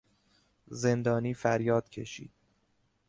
[0.67, 2.31] زندانی فریاد کشید.